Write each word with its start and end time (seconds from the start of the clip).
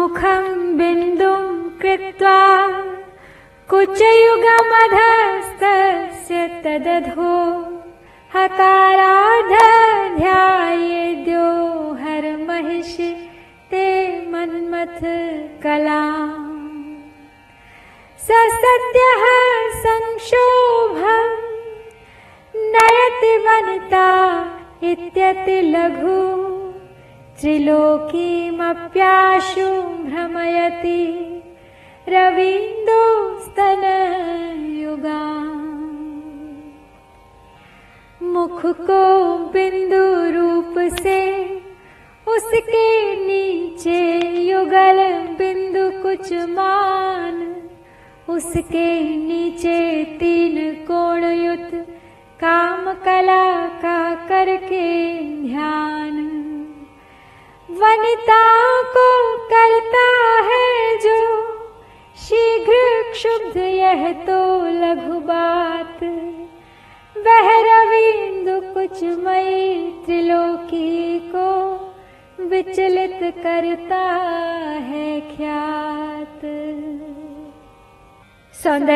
मुखम् 0.00 0.76
बिन्दुम् 0.76 1.48
कृत्वा 1.80 2.36
कुचयुगमधस्तस्य 3.70 4.86
तदधो 6.64 7.34
हताराध्यायेद्यो 8.34 9.48
हर 12.02 12.24
महिषि 12.48 13.10
ते 13.70 13.84
मन्मथ 14.32 15.00
कला 15.64 16.04
स 18.26 18.28
सद्यः 18.62 19.24
संक्षोभम् 19.84 21.34
नयति 22.76 23.34
वनिता 23.48 24.08
इत्यति 24.92 25.58
लघु 25.74 26.20
त्रिलोकीमप्याशु 27.40 28.62
भ्रमयति 30.06 31.04
रवीन्दोस्तनयुगा। 32.08 32.82
मुख 38.34 38.58
को 38.80 39.04
बिंदु 39.54 40.02
रूप 40.36 40.74
से 41.00 41.20
उसके 42.26 42.88
नीचे 43.26 44.00
युगल 44.50 44.98
बिंदु 45.38 45.84
कुछ 46.02 46.26
मान 46.50 47.36
उसके 48.28 48.88
नीचे 49.16 49.78
तीन 50.20 50.56
कोण 50.84 51.20
युत 51.44 51.70
काम 52.40 52.82
कला 53.04 53.46
का 53.82 53.98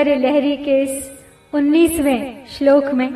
सौंदर्य 0.05 0.17
लहरी 0.21 0.57
के 0.57 0.83
इस 0.83 1.21
उन्नीसवें 1.55 2.47
श्लोक 2.47 2.85
में 2.85 3.13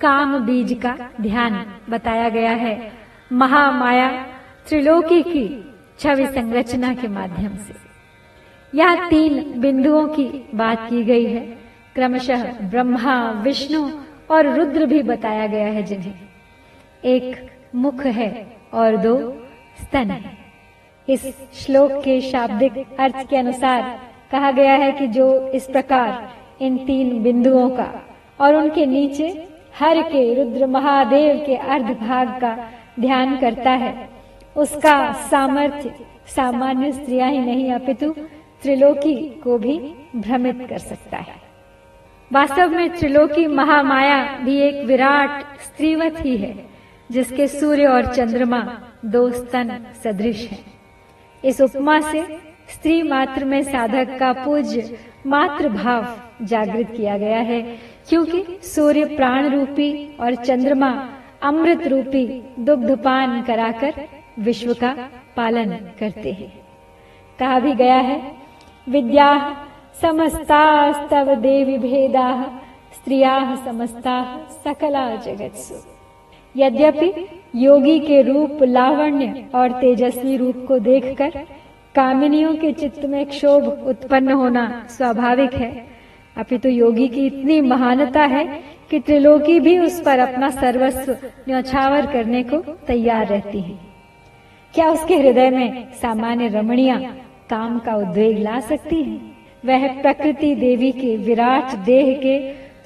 काम 0.00 0.38
बीज 0.38 0.72
का 0.82 0.92
ध्यान 1.20 1.74
बताया 1.90 2.28
गया 2.28 2.50
है। 2.50 2.92
महामाया 3.32 4.08
त्रिलोकी 4.68 5.22
की 5.22 5.74
छवि 5.98 6.26
संरचना 6.26 6.94
के 6.94 7.08
माध्यम 7.08 7.56
से। 7.56 7.74
यहाँ 8.74 9.08
तीन 9.08 9.60
बिंदुओं 9.60 10.06
की 10.08 10.24
बात 10.54 10.86
की 10.90 11.02
गई 11.04 11.26
है। 11.26 11.40
क्रमशः 11.94 12.44
ब्रह्मा, 12.70 13.30
विष्णु 13.30 13.90
और 14.30 14.48
रुद्र 14.56 14.86
भी 14.86 15.02
बताया 15.02 15.46
गया 15.46 15.66
है 15.66 15.82
जिन्हें। 15.82 16.14
एक 17.04 17.50
मुख 17.74 18.06
है 18.06 18.56
और 18.74 18.96
दो 18.96 19.16
स्तन 19.82 20.10
है। 20.10 20.36
इस 21.08 21.26
श्लोक 21.54 21.92
के 21.92 22.20
शाब्दिक 22.20 22.96
अर्थ 23.00 23.30
के 23.30 23.36
अनुसार 23.36 24.13
कहा 24.34 24.50
गया 24.50 24.74
है 24.74 24.92
कि 24.92 25.06
जो 25.06 25.26
इस 25.48 25.66
प्रकार 25.66 26.64
इन 26.64 26.76
तीन 26.86 27.22
बिंदुओं 27.22 27.68
का 27.70 27.90
और 28.40 28.54
उनके 28.54 28.86
नीचे 28.86 29.28
हर 29.78 30.02
के 30.02 30.22
रुद्र 30.34 30.66
महादेव 30.66 31.42
के 31.46 31.56
अर्ध 31.56 31.90
भाग 32.00 32.28
का 32.40 32.56
ध्यान 33.00 33.36
करता 33.36 33.70
है, 33.70 34.08
उसका 34.56 35.12
सामर्थ्य 35.30 35.94
सामान्य 36.26 36.92
स्त्रियाँ 36.92 37.30
ही 37.30 37.38
नहीं, 37.38 37.72
अपितु 37.72 38.10
त्रिलोकी 38.62 39.14
को 39.42 39.58
भी 39.58 39.78
भ्रमित 40.16 40.66
कर 40.68 40.78
सकता 40.78 41.16
है। 41.16 41.34
वास्तव 42.30 42.70
में 42.70 42.96
त्रिलोकी 42.96 43.46
महामाया 43.46 44.22
भी 44.38 44.60
एक 44.60 44.84
विराट 44.86 45.60
स्त्रीवत 45.60 46.14
ही 46.20 46.36
है, 46.36 46.54
जिसके 47.10 47.46
सूर्य 47.48 47.86
और 47.86 48.06
चंद्रमा 48.14 48.60
दो 49.04 49.28
स्तन 49.30 49.76
सदृश 50.04 50.48
हैं। 50.50 50.64
इस 51.44 51.60
उपमा 51.60 52.00
से 52.00 52.22
स्त्री 52.74 53.02
मात्र 53.02 53.44
में 53.44 53.62
साधक 53.62 54.16
का 54.18 54.32
पूज्य 54.34 54.98
मात्र 55.26 55.68
भाव 55.68 56.06
जागृत 56.42 56.90
किया 56.96 57.16
गया 57.18 57.38
है, 57.40 57.60
क्योंकि 58.08 58.44
सूर्य 58.64 59.04
प्राण 59.06 59.48
रूपी 59.48 60.16
और 60.20 60.34
चंद्रमा 60.34 60.90
अमृत 61.42 61.86
रूपी 61.86 62.26
दुग्धपान 62.58 63.42
कराकर 63.42 63.94
विश्व 64.38 64.72
का 64.74 64.92
पालन 65.36 65.70
करते 66.00 66.32
हैं। 66.32 66.52
कहा 67.38 67.58
भी 67.60 67.72
गया 67.74 67.96
है, 67.98 68.20
विद्या 68.86 69.30
समस्तास्तव 70.02 71.34
देवी 71.34 71.78
भेदा, 71.78 72.28
स्त्रिया 72.94 73.34
समस्ता 73.64 74.16
सकला 74.64 75.08
जगत्सु। 75.16 75.74
यद्यपि 76.54 77.12
योगी 77.56 77.98
के 78.00 78.20
रूप 78.22 78.62
लावण्य 78.62 79.44
और 79.54 79.72
तेजस्वी 79.80 80.36
रूप 80.36 80.64
को 80.68 80.78
देखकर 80.80 81.44
कामिनियों 81.94 82.54
के 82.54 82.72
चित्त 82.72 83.04
में 83.04 83.24
क्षोभ 83.26 83.64
उत्पन्न 83.88 84.32
होना 84.32 84.86
स्वाभाविक 84.90 85.52
है। 85.54 85.70
अपितु 86.36 86.62
तो 86.62 86.68
योगी 86.68 87.08
की 87.08 87.26
इतनी 87.26 87.60
महानता 87.60 88.22
है 88.22 88.44
कि 88.90 88.98
त्रिलोकी 89.00 89.60
भी 89.60 89.78
उस 89.78 90.00
पर 90.00 90.18
अपना 90.18 90.48
सर्वस्व 90.50 91.12
न्यौछावर 91.48 92.06
करने 92.06 92.42
को 92.42 92.58
तैयार 92.86 93.26
रहती 93.26 93.60
है। 93.60 93.78
क्या 94.74 94.88
उसके 94.90 95.16
हृदय 95.16 95.50
में 95.50 95.92
सामान्य 95.92 96.48
रमणिया 96.48 96.96
काम 97.50 97.78
का 97.78 97.94
उद्वेग 97.96 98.38
ला 98.38 98.58
सकती 98.60 99.02
है? 99.02 99.20
वह 99.64 99.86
प्रकृति 100.02 100.54
देवी 100.54 100.90
के 100.92 101.16
विराट 101.16 101.74
देह 101.74 102.12
के 102.22 102.36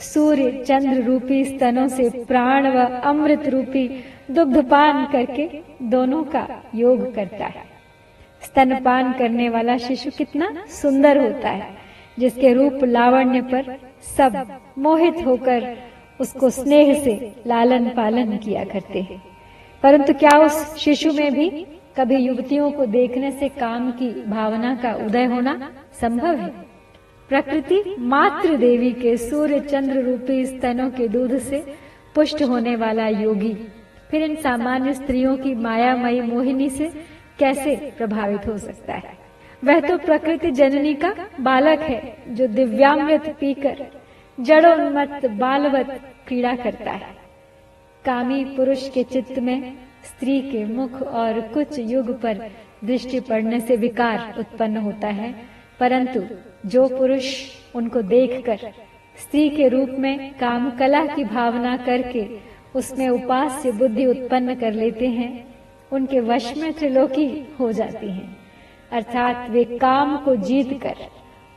सूर्य 0.04 0.64
चंद्र 0.68 1.02
रूपी 1.02 1.44
स्तनों 1.44 1.88
से 1.88 2.08
प्राण 2.24 2.68
व 2.68 2.86
अमृत 3.04 3.48
रूपी 3.48 3.88
दुग्धपान 4.30 5.04
करके 5.06 5.48
दोनों 5.82 6.22
का 6.24 6.46
योग 6.74 7.14
करता 7.14 7.44
है। 7.44 7.77
स्तनपान 8.48 9.12
करने 9.12 9.48
वाला 9.48 9.76
शिशु 9.78 10.10
कितना 10.10 10.48
सुंदर 10.72 11.18
होता 11.18 11.50
है, 11.50 11.70
जिसके 12.18 12.52
रूप 12.52 12.84
लावण्य 12.84 13.40
पर 13.42 13.76
सब 14.16 14.60
मोहित 14.78 15.26
होकर 15.26 15.76
उसको 16.20 16.50
स्नेह 16.50 16.92
से 16.94 17.14
लालन 17.46 17.88
पालन 17.88 18.36
किया 18.36 18.64
करते 18.64 19.00
हैं। 19.00 19.22
परंतु 19.82 20.12
क्या 20.14 20.38
उस 20.38 20.76
शिशु 20.76 21.12
में 21.12 21.32
भी 21.34 21.48
कभी 21.96 22.16
युवतियों 22.16 22.70
को 22.70 22.86
देखने 22.86 23.30
से 23.30 23.48
काम 23.48 23.90
की 23.92 24.10
भावना 24.26 24.74
का 24.74 24.94
उदय 24.96 25.24
होना 25.24 25.70
संभव 26.00 26.36
है? 26.36 26.48
प्रकृति 27.30 27.82
मात्र 27.98 28.56
देवी 28.56 28.92
के 28.92 29.16
सूर्य 29.16 29.60
चंद्र 29.60 30.02
रूपी 30.02 30.44
स्तनों 30.46 30.90
के 30.90 31.08
दूध 31.08 31.36
से 31.38 31.62
पुष्ट 32.14 32.42
होने 32.42 32.74
वाला 32.76 33.06
योगी, 33.08 33.52
फिर 34.10 34.22
इन 34.22 34.34
सामान्य 34.36 34.92
स्त्रियों 34.94 35.36
की 35.36 35.54
मायामयी 35.54 36.20
मोहिनी 36.20 36.68
से 36.70 36.90
कैसे 37.38 37.76
प्रभावित 37.98 38.46
हो 38.46 38.56
सकता 38.58 38.94
है? 38.94 39.16
वह 39.62 39.80
तो 39.80 39.96
प्रकृति 39.98 40.50
जननी 40.50 40.94
का 40.94 41.14
बालक 41.40 41.80
है, 41.80 42.16
जो 42.28 42.46
दिव्यामृत 42.46 43.28
पीकर, 43.40 43.86
जड़ोन्मत्त 44.38 45.26
बालवत 45.30 46.00
क्रीड़ा 46.26 46.54
करता 46.56 46.90
है। 46.90 47.16
कामी 48.04 48.44
पुरुष 48.56 48.88
के 48.88 49.02
चित्त 49.02 49.38
में 49.38 49.72
स्त्री 50.04 50.40
के 50.40 50.64
मुख 50.64 51.02
और 51.02 51.40
कुछ 51.54 51.78
युग 51.78 52.10
पर 52.20 52.50
दृष्टि 52.84 53.20
पड़ने 53.20 53.60
से 53.60 53.76
विकार 53.76 54.34
उत्पन्न 54.38 54.76
होता 54.76 55.08
है, 55.08 55.34
परंतु 55.80 56.22
जो 56.66 56.86
पुरुष 56.88 57.26
उनको 57.74 58.02
देखकर 58.02 58.70
स्त्री 59.18 59.48
के 59.50 59.68
रूप 59.68 59.88
में 59.98 60.32
काम 60.34 60.70
कला 60.70 61.04
की 61.06 61.24
भावना 61.24 61.76
करके 61.76 62.26
उसमें 62.74 63.08
उपास्य 63.08 63.72
बुद्धि 63.72 64.06
उत्पन्न 64.06 64.54
कर 64.54 64.72
लेते 64.72 65.08
हैं 65.08 65.30
उनके 65.92 66.20
वश 66.20 66.56
में 66.56 66.72
त्रिलोकी 66.72 67.56
हो 67.60 67.72
जाती 67.72 68.10
हैं। 68.10 68.36
अर्थात 68.92 69.50
वे 69.50 69.64
काम 69.64 70.16
को 70.16 70.36
जीत 70.36 70.80
कर 70.82 70.94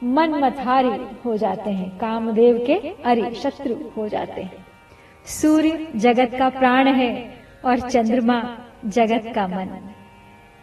मन 0.04 0.30
मथारी 0.30 0.92
हो 1.26 1.38
जाते 1.38 1.70
हैं। 1.70 1.98
कामदेव 1.98 2.64
के 2.68 2.76
अरे 3.04 3.34
शत्रु 3.34 3.76
हो 3.98 4.08
जाते 4.08 4.42
हैं। 4.42 4.66
सूर्य 5.26 5.88
जगत 5.96 6.32
का 6.40 6.50
प्राण 6.50 6.88
है 6.88 7.40
और 7.66 7.80
चंद्रमा 7.80 8.58
जगत 8.86 9.32
का 9.36 9.48
मन। 9.48 9.94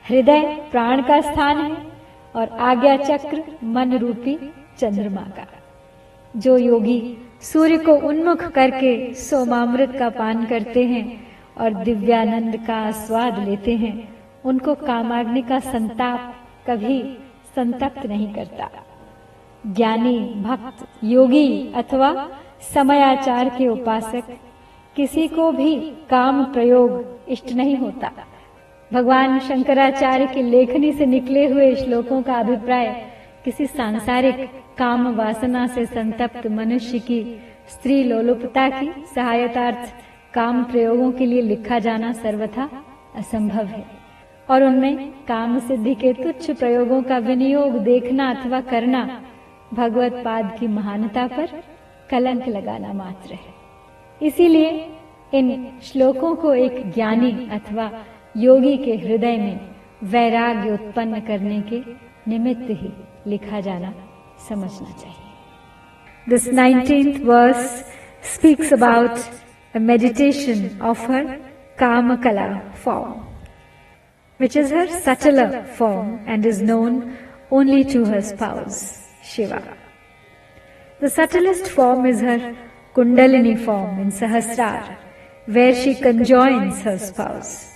हृदय 0.04 0.68
प्राण 0.70 1.02
का 1.02 1.20
स्थान 1.20 1.56
है 1.56 1.76
और 2.34 2.48
आज्ञा 2.48 2.96
चक्र 2.96 3.44
मन 3.64 3.96
रूपी 3.98 4.38
चंद्रमा 4.78 5.20
का। 5.20 5.46
जो 6.36 6.56
योगी 6.56 7.18
सूर्य 7.42 7.76
को 7.76 7.92
उन्मुख 7.92 8.42
करके 8.42 9.14
सोमामृत 9.14 9.96
का 9.98 10.08
पान 10.08 10.44
करते 10.46 10.84
हैं 10.84 11.27
और 11.60 11.74
दिव्यानंद 11.74 12.56
का 12.56 12.90
स्वाद 12.90 13.38
लेते 13.48 13.76
हैं। 13.76 14.08
उनको 14.44 14.74
कामाग्नि 14.74 15.42
का 15.42 15.58
संताप 15.58 16.34
कभी 16.66 17.18
संतप्त 17.56 18.06
नहीं 18.06 18.34
करता। 18.34 18.70
ज्ञानी, 19.66 20.18
भक्त, 20.18 20.86
योगी 21.04 21.72
अथवा 21.74 22.28
समयाचार 22.74 23.48
के 23.48 23.68
उपासक, 23.68 24.22
किसी 24.96 25.28
को 25.28 25.52
भी 25.52 25.76
काम 26.10 26.44
प्रयोग 26.44 27.04
इष्ट 27.28 27.52
नहीं 27.52 27.76
होता। 27.76 28.10
भगवान 28.92 29.38
शंकराचार्य 29.38 30.26
की 30.26 30.42
लेखनी 30.42 30.92
से 30.92 31.06
निकले 31.06 31.46
हुए 31.46 31.74
श्लोकों 31.76 32.22
का 32.22 32.34
अभिप्राय, 32.34 33.06
किसी 33.44 33.66
सांसारिक 33.66 34.48
काम 34.78 35.14
वासना 35.14 35.66
से 35.66 35.86
संतप्त 35.86 36.46
मनुष्य 36.46 36.98
की 36.98 37.40
स्त्री 37.68 38.04
लोलुपता 38.04 38.68
की 38.68 39.04
सहायतार्थ 39.14 39.94
काम 40.38 40.64
प्रयोगों 40.64 41.12
के 41.12 41.26
लिए 41.26 41.42
लिखा 41.42 41.78
जाना 41.78 42.12
सर्वथा 42.14 42.68
असंभव 43.16 43.66
है। 43.66 43.84
और 44.48 44.62
उनमें 44.62 45.08
काम 45.28 45.58
सिद्धि 45.58 45.94
के 45.94 46.12
तुच्छ 46.12 46.50
प्रयोगों 46.50 47.02
का 47.02 47.18
विनियोग 47.18 47.78
देखना 47.84 48.30
अथवा 48.30 48.60
करना 48.60 49.00
भगवत 49.74 50.12
पाद 50.24 50.56
की 50.60 50.66
महानता 50.66 51.26
पर 51.26 51.62
कलंक 52.10 52.46
लगाना 52.48 52.92
मात्र 52.92 53.34
है। 53.34 53.56
इसीलिए 54.20 54.70
इन 55.34 55.48
श्लोकों 55.82 56.34
को 56.34 56.54
एक 56.54 56.90
ज्ञानी 56.92 57.30
अथवा 57.52 57.90
योगी 58.36 58.76
के 58.76 58.94
हृदय 58.96 59.36
में 59.36 59.60
वैराग्य 60.04 60.70
उत्पन्न 60.70 61.20
करने 61.20 61.60
के 61.62 61.82
निमित्त 62.28 62.70
ही 62.70 62.92
लिखा 63.26 63.60
जाना 63.60 63.92
समझना 64.48 64.90
चाहिए। 64.92 65.26
This 66.28 66.48
nineteenth 66.52 67.20
verse 67.24 67.66
speaks 68.34 68.72
about 68.72 69.18
a 69.74 69.80
meditation 69.80 70.80
of 70.80 70.98
her 70.98 71.38
Kamakala 71.78 72.74
form, 72.76 73.26
which 74.38 74.56
is 74.56 74.70
her 74.70 74.88
subtler 75.00 75.64
form 75.76 76.20
and 76.26 76.44
is 76.44 76.60
known 76.60 77.16
only 77.50 77.84
to 77.84 78.04
her 78.04 78.20
spouse, 78.20 79.08
Shiva. 79.22 79.76
The 81.00 81.10
subtlest 81.10 81.68
form 81.68 82.06
is 82.06 82.20
her 82.20 82.56
Kundalini 82.94 83.64
form 83.64 84.00
in 84.00 84.10
Sahasrara, 84.10 84.96
where 85.46 85.74
she 85.74 85.94
conjoins 85.94 86.82
her 86.82 86.98
spouse. 86.98 87.72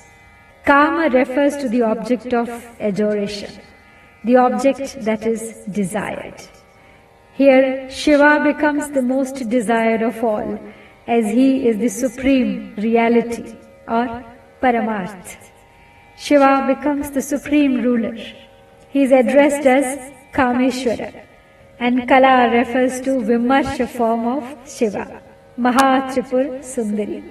Kama 0.65 1.11
refers 1.11 1.57
to 1.59 1.69
the 1.69 1.83
object 1.83 2.33
of 2.35 2.49
adoration, 2.81 3.51
the 4.25 4.37
object 4.37 5.05
that 5.05 5.27
is 5.27 5.55
desired. 5.71 6.41
Here, 7.35 7.89
Shiva 7.91 8.41
becomes 8.45 8.91
the 8.91 9.03
most 9.03 9.49
desired 9.49 10.03
of 10.03 10.23
all, 10.23 10.59
as 11.07 11.27
he 11.27 11.69
is 11.69 11.79
the 11.79 11.89
supreme 11.89 12.75
reality 12.77 13.55
or 13.89 14.25
Paramarth. 14.63 15.37
Shiva 16.17 16.65
becomes 16.67 17.11
the 17.11 17.23
supreme 17.23 17.83
ruler. 17.83 18.17
He 18.91 19.03
is 19.03 19.13
addressed 19.13 19.67
as 19.67 20.13
Kameshwara, 20.33 21.25
and 21.79 22.09
Kala 22.09 22.51
refers 22.51 23.01
to 23.01 23.11
Vimarsha 23.31 23.89
form 23.89 24.27
of 24.27 24.45
Shiva, 24.69 25.21
Mahatripur 25.59 26.61
Sundari. 26.61 27.23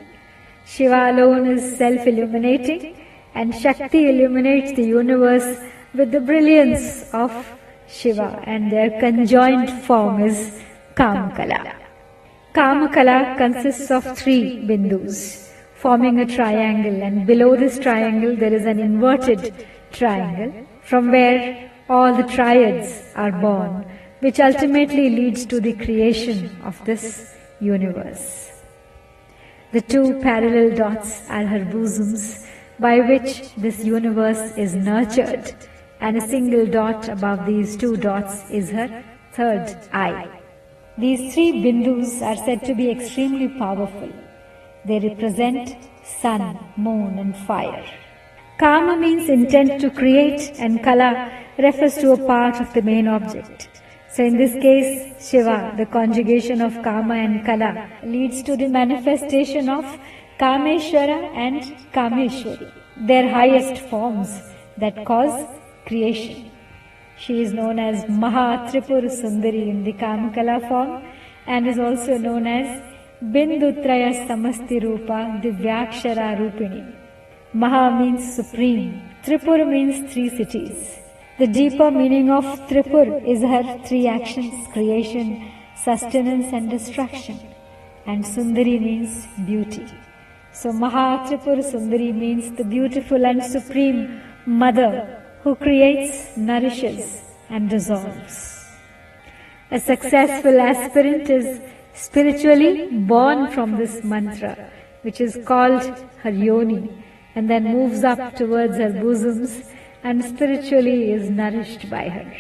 Shiva 0.65 1.12
alone 1.12 1.47
is 1.51 1.77
self 1.77 2.06
illuminating 2.06 2.95
and 3.33 3.56
Shakti 3.56 4.09
illuminates 4.09 4.73
the 4.73 4.83
universe 4.83 5.57
with 5.94 6.12
the 6.12 6.19
brilliance 6.19 7.09
of 7.13 7.31
Shiva 7.88 8.41
and 8.45 8.71
their 8.71 9.00
conjoined 9.00 9.69
form 9.83 10.23
is 10.23 10.62
Kamakala. 10.95 11.81
Kamakala 12.53 13.38
consists 13.38 13.89
of 13.92 14.03
three 14.18 14.65
bindus 14.68 15.50
forming 15.75 16.19
a 16.19 16.25
triangle 16.25 17.01
and 17.01 17.25
below 17.25 17.56
this 17.56 17.80
triangle 17.80 18.36
there 18.36 18.53
is 18.53 18.65
an 18.65 18.80
inverted 18.80 19.53
triangle 19.92 20.68
from 20.83 21.12
where 21.12 21.71
all 21.89 22.13
the 22.13 22.24
triads 22.24 23.03
are 23.15 23.31
born 23.31 23.86
which 24.19 24.39
ultimately 24.39 25.09
leads 25.09 25.45
to 25.45 25.62
the 25.62 25.74
creation 25.74 26.56
of 26.63 26.83
this 26.83 27.33
universe. 27.62 28.51
The 29.71 29.81
two 29.81 30.19
parallel 30.19 30.75
dots 30.75 31.30
are 31.30 31.45
her 31.45 31.63
bosoms 31.63 32.45
by 32.80 33.00
which 33.00 33.56
this 33.56 33.83
universe 33.86 34.57
is 34.57 34.75
nurtured, 34.75 35.56
and 36.01 36.18
a 36.18 36.27
single 36.27 36.65
dot 36.65 37.07
above 37.07 37.45
these 37.45 37.77
two 37.77 37.95
dots 37.95 38.50
is 38.50 38.71
her 38.71 39.04
third 39.31 39.75
eye. 39.94 40.40
These 40.97 41.33
three 41.33 41.51
bindus 41.53 42.21
are 42.21 42.35
said 42.35 42.65
to 42.65 42.75
be 42.75 42.91
extremely 42.91 43.47
powerful. 43.47 44.09
They 44.85 44.99
represent 44.99 45.77
sun, 46.03 46.59
moon, 46.75 47.17
and 47.17 47.35
fire. 47.35 47.85
Kama 48.59 48.97
means 48.97 49.29
intent 49.29 49.79
to 49.81 49.89
create, 49.89 50.51
and 50.59 50.83
Kala 50.83 51.31
refers 51.57 51.95
to 51.95 52.11
a 52.11 52.27
part 52.27 52.59
of 52.59 52.73
the 52.73 52.81
main 52.81 53.07
object. 53.07 53.69
So, 54.09 54.23
in 54.23 54.35
this 54.35 54.53
case, 54.53 55.29
Shiva, 55.29 55.73
the 55.77 55.85
conjugation 55.85 56.61
of 56.61 56.73
Kama 56.83 57.15
and 57.15 57.45
Kala, 57.45 57.87
leads 58.03 58.44
to 58.44 58.57
the 58.57 58.67
manifestation 58.67 59.69
of 59.69 59.85
Kameshwara 60.39 61.33
and 61.35 61.61
Kameshwari, 61.94 62.69
their 62.97 63.29
highest 63.29 63.81
forms 63.83 64.41
that 64.77 65.05
cause 65.05 65.47
creation. 65.85 66.50
She 67.23 67.44
is 67.44 67.53
known 67.53 67.77
as 67.77 68.06
Mahatripur 68.06 69.03
Sundari 69.15 69.68
in 69.69 69.83
the 69.83 69.94
Kamakala 69.94 70.56
form 70.68 71.03
and 71.45 71.68
is 71.68 71.77
also 71.77 72.18
known 72.18 72.47
as 72.47 72.81
Bindutraya 73.23 74.25
Samasti 74.27 74.81
Rupa 74.81 75.19
Divyakshara 75.44 76.29
Rupini. 76.39 76.95
Maha 77.53 78.00
means 78.00 78.33
supreme, 78.33 79.03
Tripur 79.23 79.63
means 79.69 80.12
three 80.12 80.29
cities. 80.29 80.97
The 81.38 81.45
deeper 81.45 81.91
meaning 81.91 82.31
of 82.31 82.44
Tripur 82.68 83.23
is 83.23 83.44
her 83.44 83.79
three 83.85 84.07
actions 84.07 84.68
creation, 84.73 85.47
sustenance, 85.75 86.51
and 86.51 86.71
destruction. 86.71 87.39
And 88.07 88.25
Sundari 88.25 88.81
means 88.81 89.27
beauty. 89.45 89.85
So 90.53 90.71
Mahatripur 90.71 91.57
Sundari 91.71 92.12
means 92.15 92.51
the 92.57 92.63
beautiful 92.63 93.23
and 93.23 93.44
supreme 93.44 94.19
mother 94.47 95.20
who 95.43 95.55
creates, 95.55 96.38
nourishes 96.38 97.21
and 97.49 97.69
dissolves. 97.69 98.65
A 99.71 99.79
successful 99.79 100.59
aspirant 100.59 101.29
is 101.29 101.61
spiritually 101.93 102.88
born 102.91 103.49
from 103.51 103.77
this 103.77 104.03
mantra 104.03 104.69
which 105.01 105.19
is 105.19 105.38
called 105.45 105.83
her 106.23 106.29
yoni 106.29 107.03
and 107.35 107.49
then 107.49 107.63
moves 107.63 108.03
up 108.03 108.35
towards 108.35 108.77
her 108.77 108.91
bosoms 108.91 109.63
and 110.03 110.23
spiritually 110.23 111.11
is 111.11 111.29
nourished 111.29 111.89
by 111.89 112.07
her. 112.09 112.33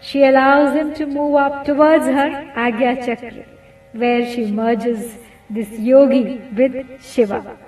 She 0.00 0.24
allows 0.24 0.76
him 0.76 0.94
to 0.94 1.06
move 1.06 1.36
up 1.36 1.64
towards 1.64 2.04
her 2.04 2.30
Agya 2.54 3.04
Chakra 3.06 3.44
where 3.92 4.30
she 4.32 4.46
merges 4.46 5.16
this 5.48 5.70
yogi 5.78 6.38
with 6.54 7.02
Shiva. 7.02 7.58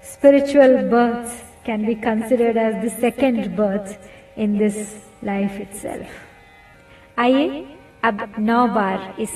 Spiritual 0.00 0.88
births 0.88 1.42
can 1.64 1.84
be 1.86 1.94
considered 1.94 2.56
as 2.56 2.82
the 2.84 3.00
second 3.00 3.56
birth 3.56 3.98
in 4.36 4.58
this 4.58 4.76
life 5.24 5.60
itself. 5.60 6.06
आइए 7.18 7.64
अब 8.04 8.32
नौ 8.38 8.66
बार 8.74 9.14
इस 9.20 9.30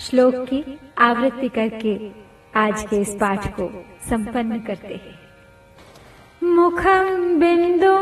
श्लोक 0.00 0.34
की 0.48 0.78
आवृत्ति 1.06 1.48
करके 1.56 1.94
आज 2.56 2.82
के 2.90 3.00
इस 3.00 3.14
पाठ 3.20 3.46
को 3.56 3.66
संपन्न 4.10 4.58
करते 4.66 4.94
हैं 4.94 5.18
मुखम 6.54 7.38
बिंदु 7.40 7.94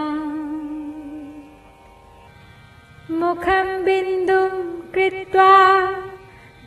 मुखं 3.12 3.84
बिन्दुं 3.84 4.50
कृत्वा 4.94 5.54